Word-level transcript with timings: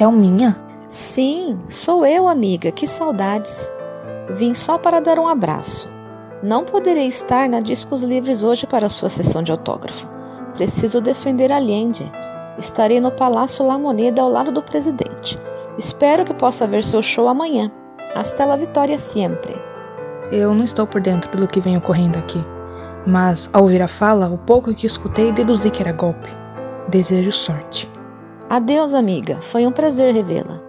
Thelminha? 0.00 0.56
Sim, 0.88 1.58
sou 1.68 2.06
eu, 2.06 2.26
amiga. 2.26 2.72
Que 2.72 2.86
saudades. 2.86 3.70
Vim 4.30 4.54
só 4.54 4.78
para 4.78 4.98
dar 4.98 5.18
um 5.18 5.28
abraço. 5.28 5.90
Não 6.42 6.64
poderei 6.64 7.06
estar 7.06 7.46
na 7.50 7.60
Discos 7.60 8.02
Livres 8.02 8.42
hoje 8.42 8.66
para 8.66 8.86
a 8.86 8.88
sua 8.88 9.10
sessão 9.10 9.42
de 9.42 9.52
autógrafo. 9.52 10.08
Preciso 10.54 11.02
defender 11.02 11.52
Allende. 11.52 12.10
Estarei 12.56 12.98
no 12.98 13.12
Palácio 13.12 13.66
La 13.66 13.76
Moneda 13.76 14.22
ao 14.22 14.30
lado 14.30 14.50
do 14.50 14.62
presidente. 14.62 15.38
Espero 15.76 16.24
que 16.24 16.32
possa 16.32 16.66
ver 16.66 16.82
seu 16.82 17.02
show 17.02 17.28
amanhã. 17.28 17.70
Hasta 18.14 18.46
la 18.46 18.56
vitória 18.56 18.96
sempre. 18.96 19.54
Eu 20.32 20.54
não 20.54 20.64
estou 20.64 20.86
por 20.86 21.02
dentro 21.02 21.38
do 21.38 21.46
que 21.46 21.60
vem 21.60 21.76
ocorrendo 21.76 22.18
aqui, 22.18 22.42
mas 23.06 23.50
ao 23.52 23.64
ouvir 23.64 23.82
a 23.82 23.88
fala, 23.88 24.30
o 24.30 24.38
pouco 24.38 24.72
que 24.72 24.86
escutei 24.86 25.30
deduzi 25.30 25.70
que 25.70 25.82
era 25.82 25.92
golpe. 25.92 26.30
Desejo 26.88 27.32
sorte. 27.32 27.99
Adeus, 28.50 28.94
amiga. 28.94 29.36
Foi 29.36 29.64
um 29.64 29.70
prazer 29.70 30.12
revê-la. 30.12 30.60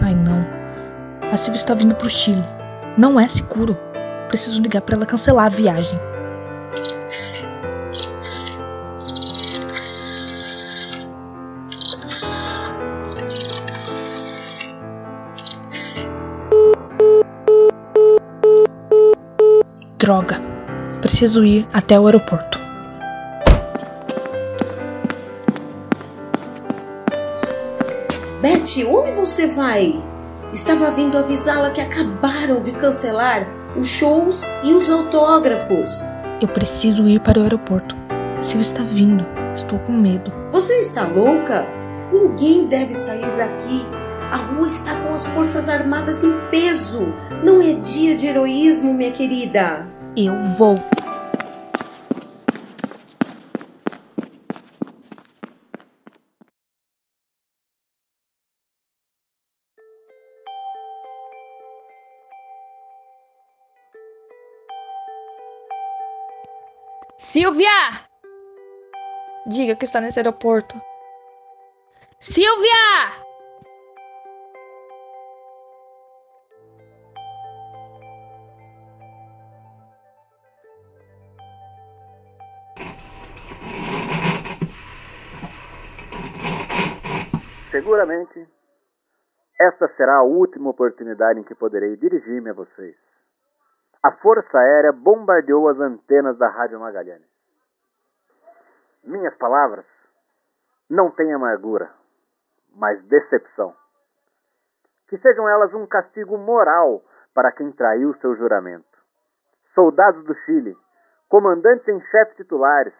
Ai 0.00 0.14
não. 0.14 0.46
A 1.32 1.36
Silvia 1.36 1.56
está 1.56 1.74
vindo 1.74 1.96
pro 1.96 2.08
Chile. 2.08 2.44
Não 2.96 3.18
é 3.18 3.26
seguro. 3.26 3.76
Preciso 4.28 4.62
ligar 4.62 4.82
para 4.82 4.94
ela 4.94 5.06
cancelar 5.06 5.46
a 5.46 5.48
viagem. 5.48 5.98
Droga. 20.00 20.40
Preciso 21.02 21.44
ir 21.44 21.68
até 21.74 22.00
o 22.00 22.06
aeroporto. 22.06 22.58
Betty, 28.40 28.82
onde 28.86 29.12
você 29.12 29.46
vai? 29.48 30.02
Estava 30.54 30.90
vindo 30.90 31.18
avisá-la 31.18 31.68
que 31.68 31.82
acabaram 31.82 32.62
de 32.62 32.72
cancelar 32.72 33.46
os 33.76 33.88
shows 33.88 34.50
e 34.64 34.72
os 34.72 34.90
autógrafos. 34.90 36.02
Eu 36.40 36.48
preciso 36.48 37.06
ir 37.06 37.20
para 37.20 37.38
o 37.38 37.42
aeroporto. 37.42 37.94
Silvia 38.40 38.62
está 38.62 38.82
vindo. 38.82 39.26
Estou 39.54 39.78
com 39.80 39.92
medo. 39.92 40.32
Você 40.48 40.78
está 40.78 41.06
louca? 41.06 41.66
Ninguém 42.10 42.66
deve 42.66 42.94
sair 42.94 43.36
daqui. 43.36 43.84
A 44.30 44.36
rua 44.36 44.66
está 44.66 44.94
com 44.94 45.12
as 45.12 45.26
Forças 45.26 45.68
Armadas 45.68 46.22
em 46.22 46.32
peso. 46.50 47.12
Não 47.44 47.60
é 47.60 47.74
dia 47.74 48.16
de 48.16 48.26
heroísmo, 48.26 48.94
minha 48.94 49.10
querida. 49.10 49.89
Eu 50.16 50.38
vou. 50.58 50.74
Silvia! 67.18 67.68
Diga 69.46 69.76
que 69.76 69.84
está 69.84 70.00
nesse 70.00 70.18
aeroporto. 70.18 70.80
Silvia! 72.18 73.29
Seguramente, 87.80 88.46
esta 89.58 89.88
será 89.96 90.16
a 90.16 90.22
última 90.22 90.68
oportunidade 90.68 91.40
em 91.40 91.42
que 91.42 91.54
poderei 91.54 91.96
dirigir-me 91.96 92.50
a 92.50 92.52
vocês. 92.52 92.94
A 94.02 94.12
Força 94.16 94.58
Aérea 94.58 94.92
bombardeou 94.92 95.66
as 95.66 95.80
antenas 95.80 96.36
da 96.36 96.46
Rádio 96.50 96.78
Magalhães. 96.78 97.24
Minhas 99.02 99.34
palavras 99.38 99.86
não 100.90 101.10
têm 101.10 101.32
amargura, 101.32 101.90
mas 102.76 103.02
decepção. 103.04 103.74
Que 105.08 105.16
sejam 105.16 105.48
elas 105.48 105.72
um 105.72 105.86
castigo 105.86 106.36
moral 106.36 107.02
para 107.34 107.50
quem 107.50 107.72
traiu 107.72 108.12
seu 108.16 108.36
juramento. 108.36 108.84
Soldados 109.74 110.22
do 110.26 110.34
Chile, 110.44 110.76
comandantes 111.30 111.88
em 111.88 111.98
chefe 112.10 112.36
titulares, 112.36 112.94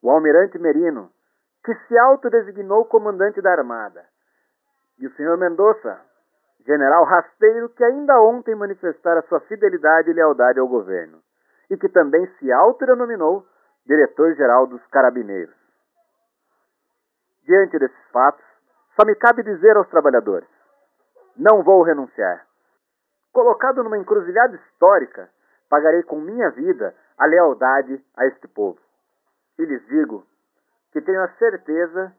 o 0.00 0.10
almirante 0.10 0.58
Merino, 0.58 1.12
que 1.62 1.74
se 1.86 1.98
autodesignou 1.98 2.86
comandante 2.86 3.42
da 3.42 3.52
Armada, 3.52 4.13
e 4.98 5.06
o 5.06 5.14
senhor 5.14 5.36
Mendonça, 5.36 6.00
general 6.66 7.04
rasteiro 7.04 7.68
que 7.70 7.84
ainda 7.84 8.20
ontem 8.20 8.54
manifestara 8.54 9.22
sua 9.22 9.40
fidelidade 9.40 10.10
e 10.10 10.14
lealdade 10.14 10.58
ao 10.58 10.68
governo, 10.68 11.20
e 11.70 11.76
que 11.76 11.88
também 11.88 12.26
se 12.38 12.50
autodenominou 12.52 13.46
diretor-geral 13.86 14.66
dos 14.66 14.84
Carabineiros. 14.86 15.54
Diante 17.44 17.78
desses 17.78 18.08
fatos, 18.10 18.44
só 18.96 19.06
me 19.06 19.14
cabe 19.16 19.42
dizer 19.42 19.76
aos 19.76 19.88
trabalhadores: 19.88 20.48
não 21.36 21.62
vou 21.62 21.82
renunciar. 21.82 22.46
Colocado 23.32 23.82
numa 23.82 23.98
encruzilhada 23.98 24.56
histórica, 24.56 25.28
pagarei 25.68 26.02
com 26.04 26.20
minha 26.20 26.50
vida 26.50 26.94
a 27.18 27.26
lealdade 27.26 28.02
a 28.16 28.26
este 28.26 28.46
povo. 28.48 28.78
E 29.58 29.64
lhes 29.64 29.84
digo 29.86 30.24
que 30.92 31.00
tenho 31.00 31.22
a 31.22 31.28
certeza 31.34 32.14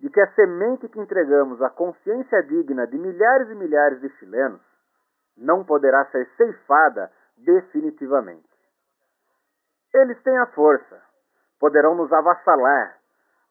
de 0.00 0.08
que 0.08 0.20
a 0.20 0.32
semente 0.32 0.88
que 0.88 0.98
entregamos 0.98 1.60
à 1.62 1.70
consciência 1.70 2.42
digna 2.42 2.86
de 2.86 2.98
milhares 2.98 3.50
e 3.50 3.54
milhares 3.54 4.00
de 4.00 4.08
chilenos 4.18 4.60
não 5.36 5.64
poderá 5.64 6.04
ser 6.06 6.26
ceifada 6.36 7.10
definitivamente. 7.36 8.48
Eles 9.92 10.20
têm 10.22 10.36
a 10.38 10.46
força, 10.46 11.02
poderão 11.58 11.94
nos 11.94 12.12
avassalar, 12.12 12.96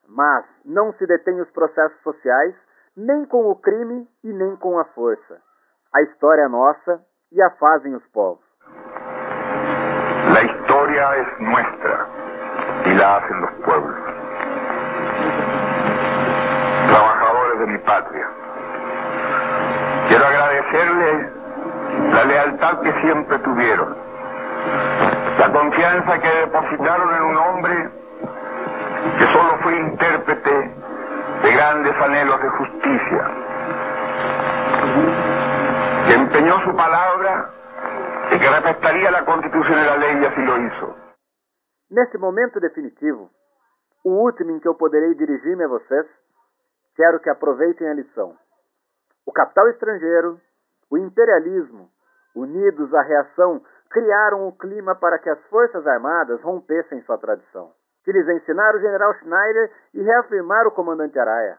mas 0.07 0.45
não 0.65 0.93
se 0.93 1.05
detêm 1.05 1.39
os 1.39 1.49
processos 1.51 1.99
sociais 2.01 2.55
nem 2.95 3.25
com 3.25 3.49
o 3.49 3.55
crime 3.55 4.07
e 4.23 4.33
nem 4.33 4.55
com 4.55 4.79
a 4.79 4.85
força. 4.85 5.41
A 5.93 6.01
história 6.03 6.43
é 6.43 6.47
nossa 6.47 7.03
e 7.31 7.41
a 7.41 7.49
fazem 7.51 7.95
os 7.95 8.05
povos. 8.07 8.43
La 10.33 10.43
historia 10.43 11.17
es 11.17 11.39
nuestra 11.39 12.07
y 12.85 12.93
la 12.95 13.17
hacen 13.17 13.41
los 13.41 13.51
pueblos. 13.65 14.18
Patria. 17.89 18.27
Quiero 20.07 20.25
agradecerles 20.25 21.33
la 22.13 22.23
lealtad 22.25 22.81
que 22.81 22.93
siempre 23.01 23.39
tuvieron, 23.39 23.95
la 25.39 25.51
confianza 25.51 26.19
que 26.19 26.29
depositaron 26.45 27.15
en 27.15 27.23
un 27.23 27.37
hombre 27.37 27.89
que 29.17 29.25
solo 29.33 29.57
fue 29.63 29.75
intérprete 29.77 30.55
de 31.41 31.51
grandes 31.51 31.95
anhelos 31.95 32.39
de 32.41 32.49
justicia, 32.49 33.23
que 36.05 36.13
empeñó 36.13 36.59
su 36.65 36.75
palabra 36.75 37.49
y 38.31 38.37
que 38.37 38.49
respetaría 38.49 39.09
la 39.09 39.25
constitución 39.25 39.79
y 39.79 39.85
la 39.85 39.97
ley 39.97 40.21
y 40.21 40.25
así 40.25 40.41
lo 40.41 40.57
hizo. 40.57 40.95
Nesse 41.89 42.19
momento 42.19 42.59
definitivo, 42.59 43.31
o 44.05 44.11
último 44.21 44.51
em 44.51 44.59
que 44.59 44.67
eu 44.67 44.75
poderei 44.75 45.15
dirigir-me 45.15 45.63
a 45.63 45.67
vocês, 45.67 46.05
quero 46.99 47.17
que 47.21 47.29
aproveitem 47.29 47.87
a 47.87 47.93
lição. 47.93 48.35
O 49.25 49.31
capital 49.31 49.69
estrangeiro, 49.69 50.37
o 50.91 50.97
imperialismo, 50.97 51.89
unidos 52.35 52.93
à 52.93 53.01
reação, 53.01 53.63
criaram 53.89 54.45
o 54.49 54.51
clima 54.51 54.93
para 54.95 55.17
que 55.17 55.29
as 55.29 55.41
Forças 55.45 55.87
Armadas 55.87 56.41
rompessem 56.41 57.01
sua 57.03 57.17
tradição. 57.17 57.71
Que 58.03 58.11
lhes 58.11 58.27
ensinaram 58.27 58.79
o 58.79 58.81
general 58.81 59.13
Schneider 59.13 59.71
e 59.93 60.01
reafirmaram 60.01 60.67
o 60.67 60.73
comandante 60.73 61.17
Araia. 61.17 61.57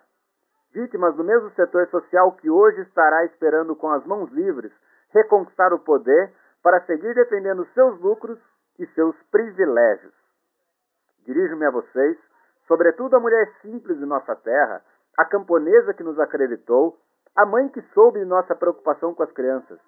Vítimas 0.74 1.16
do 1.16 1.24
mesmo 1.24 1.48
setor 1.52 1.88
social 1.88 2.32
que 2.32 2.50
hoje 2.50 2.82
estará 2.82 3.24
esperando 3.24 3.74
com 3.74 3.90
as 3.90 4.04
mãos 4.04 4.30
livres 4.32 4.70
reconquistar 5.08 5.72
o 5.72 5.78
poder 5.78 6.34
para 6.62 6.82
seguir 6.82 7.14
defendendo 7.14 7.66
seus 7.72 7.98
lucros 7.98 8.38
e 8.78 8.86
seus 8.88 9.16
privilégios. 9.30 10.12
Dirijo-me 11.24 11.64
a 11.64 11.70
vocês, 11.70 12.18
sobretudo 12.68 13.16
a 13.16 13.20
mulher 13.20 13.50
simples 13.62 13.98
de 13.98 14.04
nossa 14.04 14.36
terra, 14.36 14.82
a 15.20 15.24
camponesa 15.26 15.92
que 15.92 16.02
nos 16.02 16.18
acreditou, 16.18 16.96
a 17.36 17.44
mãe 17.44 17.68
que 17.68 17.82
soube 17.92 18.20
de 18.20 18.24
nossa 18.24 18.54
preocupação 18.54 19.14
com 19.14 19.22
as 19.22 19.30
crianças. 19.32 19.78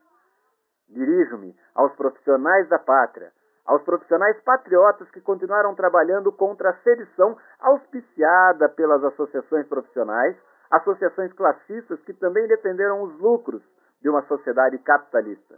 Dirijo-me 0.91 1.57
aos 1.75 1.91
profissionais 1.97 2.69
da 2.69 2.79
pátria, 2.79 3.33
aos 3.65 3.83
profissionais 3.83 4.39
patriotas 4.43 5.11
que 5.11 5.23
continuaram 5.23 5.75
trabalhando 5.75 6.31
contra 6.33 6.69
a 6.69 6.77
sedição 6.83 7.35
auspiciada 7.61 8.69
pelas 8.69 9.03
associações 9.05 9.67
profissionais, 9.69 10.37
associações 10.71 11.33
classistas 11.33 11.99
que 12.03 12.13
também 12.13 12.47
defenderam 12.47 13.03
os 13.03 13.19
lucros 13.19 13.63
de 14.03 14.11
uma 14.11 14.21
sociedade 14.27 14.77
capitalista. 14.81 15.57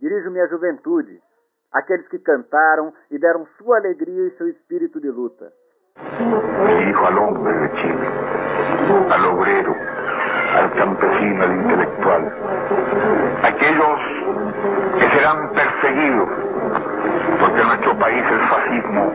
Dirijo-me 0.00 0.40
à 0.40 0.46
juventude, 0.46 1.20
aqueles 1.70 2.08
que 2.08 2.18
cantaram 2.18 2.94
e 3.10 3.18
deram 3.18 3.46
sua 3.58 3.76
alegria 3.76 4.28
e 4.28 4.36
seu 4.38 4.48
espírito 4.48 4.98
de 5.02 5.10
luta. 5.10 5.52
Al 5.98 7.18
hombre 7.22 7.68
de 7.68 7.76
Chile, 7.80 8.27
al 8.88 9.26
obrero, 9.26 9.74
al 10.56 10.72
campesino, 10.72 11.42
al 11.44 11.56
intelectual, 11.56 12.32
aquellos 13.42 14.00
que 14.98 15.08
serán 15.16 15.52
perseguidos, 15.52 16.28
porque 17.40 17.60
en 17.60 17.68
nuestro 17.68 17.98
país 17.98 18.24
el 18.24 18.40
fascismo 18.48 19.12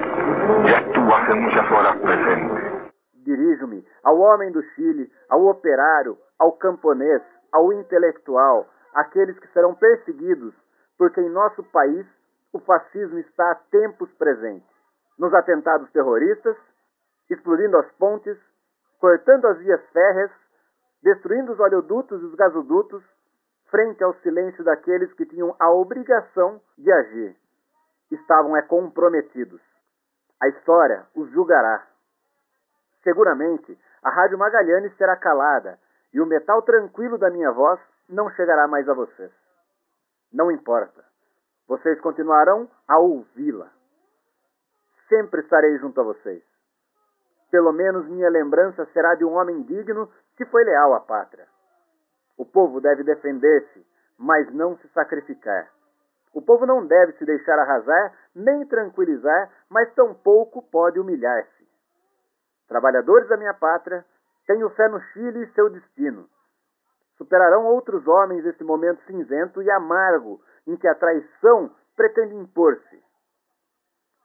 ya 0.65 0.77
estuvo 0.77 1.15
hace 1.15 1.33
muchas 1.33 1.71
horas 1.71 1.97
presente. 1.97 2.91
Dirijo-me 3.25 3.83
ao 4.03 4.19
homem 4.19 4.51
do 4.51 4.61
Chile, 4.75 5.11
ao 5.29 5.47
operário, 5.47 6.17
ao 6.37 6.53
camponês, 6.53 7.21
ao 7.51 7.73
intelectual, 7.73 8.67
aqueles 8.93 9.37
que 9.39 9.47
serão 9.53 9.73
perseguidos, 9.73 10.53
porque 10.97 11.19
em 11.19 11.29
nosso 11.29 11.63
país 11.63 12.05
o 12.51 12.59
fascismo 12.59 13.17
está 13.19 13.51
há 13.51 13.55
tempos 13.71 14.11
presente. 14.13 14.65
Nos 15.17 15.33
atentados 15.33 15.89
terroristas, 15.91 16.55
explodindo 17.29 17.77
as 17.77 17.91
pontes, 17.93 18.37
cortando 19.03 19.47
as 19.47 19.57
vias 19.57 19.85
férreas, 19.89 20.31
destruindo 21.01 21.51
os 21.51 21.59
oleodutos 21.59 22.21
e 22.21 22.25
os 22.25 22.35
gasodutos, 22.35 23.03
frente 23.69 24.01
ao 24.01 24.13
silêncio 24.21 24.63
daqueles 24.63 25.11
que 25.15 25.25
tinham 25.25 25.53
a 25.59 25.69
obrigação 25.71 26.61
de 26.77 26.89
agir. 26.89 27.35
Estavam 28.09 28.55
é 28.55 28.61
comprometidos. 28.61 29.59
A 30.41 30.47
história 30.47 31.05
os 31.13 31.29
julgará. 31.31 31.85
Seguramente, 33.03 33.77
a 34.01 34.09
Rádio 34.09 34.37
Magalhães 34.37 34.95
será 34.95 35.17
calada 35.17 35.77
e 36.13 36.21
o 36.21 36.25
metal 36.25 36.61
tranquilo 36.61 37.17
da 37.17 37.29
minha 37.29 37.51
voz 37.51 37.81
não 38.07 38.29
chegará 38.29 38.69
mais 38.69 38.87
a 38.87 38.93
vocês. 38.93 39.33
Não 40.31 40.49
importa. 40.49 41.03
Vocês 41.67 41.99
continuarão 41.99 42.71
a 42.87 42.99
ouvi-la. 42.99 43.69
Sempre 45.09 45.41
estarei 45.41 45.77
junto 45.79 45.99
a 45.99 46.05
vocês. 46.05 46.52
Pelo 47.53 47.71
menos 47.71 48.07
minha 48.07 48.31
lembrança 48.31 48.83
será 48.93 49.13
de 49.13 49.23
um 49.23 49.33
homem 49.35 49.61
digno 49.61 50.09
que 50.35 50.43
foi 50.47 50.63
leal 50.63 50.95
à 50.95 50.99
pátria. 50.99 51.45
O 52.35 52.43
povo 52.43 52.81
deve 52.81 53.03
defender-se, 53.03 53.85
mas 54.17 54.51
não 54.51 54.75
se 54.77 54.87
sacrificar. 54.87 55.69
O 56.33 56.41
povo 56.41 56.65
não 56.65 56.83
deve 56.83 57.13
se 57.13 57.23
deixar 57.23 57.59
arrasar, 57.59 58.11
nem 58.33 58.65
tranquilizar, 58.65 59.51
mas 59.69 59.93
tampouco 59.93 60.63
pode 60.63 60.99
humilhar-se. 60.99 61.67
Trabalhadores 62.67 63.29
da 63.29 63.37
minha 63.37 63.53
pátria, 63.53 64.03
tenho 64.47 64.67
fé 64.71 64.87
no 64.87 64.99
Chile 64.99 65.43
e 65.43 65.53
seu 65.53 65.69
destino. 65.69 66.27
Superarão 67.19 67.67
outros 67.67 68.07
homens 68.07 68.43
esse 68.47 68.63
momento 68.63 69.05
cinzento 69.05 69.61
e 69.61 69.69
amargo 69.69 70.41
em 70.65 70.75
que 70.75 70.87
a 70.87 70.95
traição 70.95 71.69
pretende 71.95 72.33
impor-se. 72.33 73.03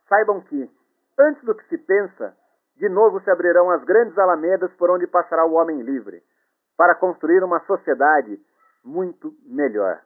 Saibam 0.09 0.41
que, 0.41 0.71
antes 1.19 1.45
do 1.45 1.55
que 1.55 1.69
se 1.69 1.77
pensa, 1.77 2.35
de 2.79 2.89
novo 2.89 3.21
se 3.21 3.31
abrirão 3.31 3.71
as 3.71 3.83
grandes 3.85 4.17
alamedas 4.19 4.71
por 4.75 4.91
onde 4.91 5.07
passará 5.07 5.45
o 5.45 5.55
homem 5.55 5.83
livre, 5.83 6.23
para 6.77 6.95
construir 6.95 7.43
uma 7.43 7.61
sociedade 7.67 8.39
muito 8.85 9.33
melhor. 9.45 9.99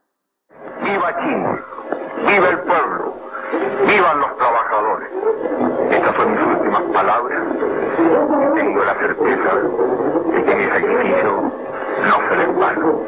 Viva 0.83 1.13
Chile, 1.21 1.65
viva 2.27 2.49
el 2.49 2.59
pueblo, 2.61 3.15
vivan 3.87 4.21
los 4.21 4.37
trabajadores. 4.37 5.09
Estas 5.91 6.17
son 6.17 6.31
mis 6.33 6.47
últimas 6.47 6.83
palabras. 6.93 7.43
Tengo 8.55 8.85
la 8.85 8.95
certeza 8.95 9.55
de 10.33 10.45
que 10.45 10.55
mi 10.55 10.65
sacrificio 10.65 11.43
no 12.09 12.29
será 12.29 12.45
en 12.45 12.59
vano. 12.59 13.01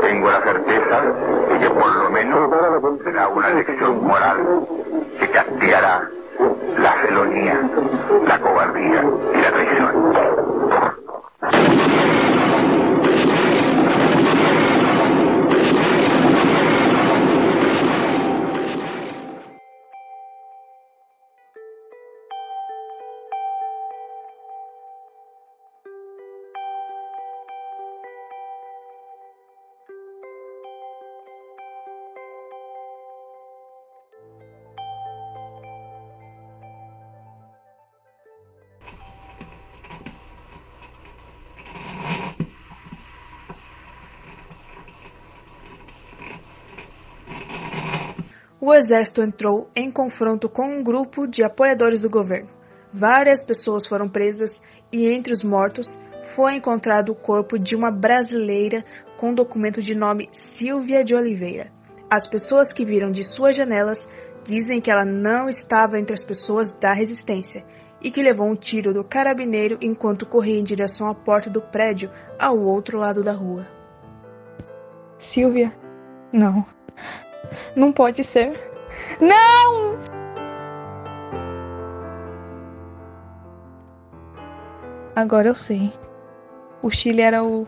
Tengo 0.00 0.30
la 0.30 0.42
certeza 0.42 1.00
de 1.48 1.58
que 1.58 1.70
por 1.70 1.96
lo 1.96 2.10
menos 2.10 2.50
será 3.02 3.28
una 3.28 3.50
lección 3.50 4.04
moral 4.04 4.66
que 5.18 5.30
castigará 5.30 6.08
felonía, 7.08 7.62
la 8.26 8.38
cobardía 8.38 9.02
y 9.34 9.40
la 9.40 9.50
traición. 9.50 10.47
O 48.68 48.74
exército 48.74 49.22
entrou 49.22 49.70
em 49.74 49.90
confronto 49.90 50.46
com 50.46 50.66
um 50.66 50.82
grupo 50.82 51.26
de 51.26 51.42
apoiadores 51.42 52.02
do 52.02 52.10
governo. 52.10 52.50
Várias 52.92 53.42
pessoas 53.42 53.86
foram 53.86 54.10
presas 54.10 54.60
e 54.92 55.06
entre 55.06 55.32
os 55.32 55.42
mortos 55.42 55.98
foi 56.36 56.56
encontrado 56.56 57.10
o 57.10 57.14
corpo 57.14 57.58
de 57.58 57.74
uma 57.74 57.90
brasileira 57.90 58.84
com 59.18 59.32
documento 59.32 59.80
de 59.80 59.94
nome 59.94 60.28
Silvia 60.32 61.02
de 61.02 61.14
Oliveira. 61.14 61.72
As 62.10 62.28
pessoas 62.28 62.70
que 62.70 62.84
viram 62.84 63.10
de 63.10 63.24
suas 63.24 63.56
janelas 63.56 64.06
dizem 64.44 64.82
que 64.82 64.90
ela 64.90 65.04
não 65.04 65.48
estava 65.48 65.98
entre 65.98 66.12
as 66.12 66.22
pessoas 66.22 66.70
da 66.74 66.92
resistência 66.92 67.64
e 68.02 68.10
que 68.10 68.22
levou 68.22 68.46
um 68.46 68.54
tiro 68.54 68.92
do 68.92 69.02
carabineiro 69.02 69.78
enquanto 69.80 70.26
corria 70.26 70.58
em 70.58 70.64
direção 70.64 71.08
à 71.08 71.14
porta 71.14 71.48
do 71.48 71.62
prédio 71.62 72.10
ao 72.38 72.58
outro 72.58 72.98
lado 72.98 73.22
da 73.22 73.32
rua. 73.32 73.66
Silvia? 75.16 75.72
Não. 76.30 76.66
Não 77.74 77.92
pode 77.92 78.22
ser. 78.24 78.52
Não! 79.20 79.98
Agora 85.14 85.48
eu 85.48 85.54
sei. 85.54 85.92
O 86.80 86.90
Chile 86.90 87.22
era 87.22 87.42
o 87.42 87.66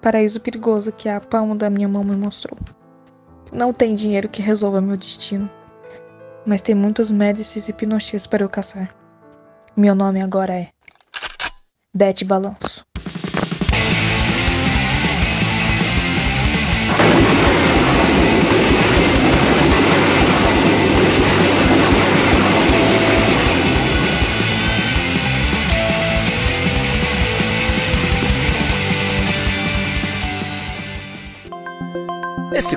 paraíso 0.00 0.40
perigoso 0.40 0.90
que 0.90 1.08
a 1.08 1.20
palma 1.20 1.54
da 1.54 1.68
minha 1.68 1.88
mão 1.88 2.02
me 2.02 2.16
mostrou. 2.16 2.58
Não 3.52 3.72
tem 3.72 3.94
dinheiro 3.94 4.28
que 4.28 4.40
resolva 4.40 4.80
meu 4.80 4.96
destino, 4.96 5.50
mas 6.46 6.62
tem 6.62 6.74
muitos 6.74 7.10
médicis 7.10 7.68
e 7.68 7.72
pinochets 7.72 8.26
para 8.26 8.42
eu 8.42 8.48
caçar. 8.48 8.94
Meu 9.76 9.94
nome 9.94 10.22
agora 10.22 10.54
é 10.54 10.68
Bete 11.94 12.24
Balanço. 12.24 12.87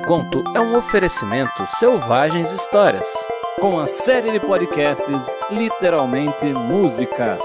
Conto 0.06 0.42
é 0.54 0.60
um 0.60 0.76
oferecimento 0.76 1.66
Selvagens 1.78 2.50
Histórias, 2.50 3.08
com 3.60 3.78
a 3.78 3.86
série 3.86 4.32
de 4.32 4.40
podcasts 4.40 5.38
Literalmente 5.50 6.44
Músicas. 6.46 7.42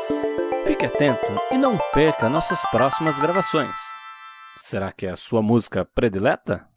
Fique 0.66 0.86
atento 0.86 1.40
e 1.52 1.58
não 1.58 1.78
perca 1.94 2.28
nossas 2.28 2.60
próximas 2.72 3.20
gravações. 3.20 3.76
Será 4.58 4.92
que 4.92 5.06
é 5.06 5.12
a 5.12 5.16
sua 5.16 5.42
música 5.42 5.86
predileta? 5.86 6.68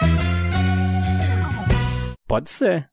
Pode 2.29 2.51
ser. 2.51 2.90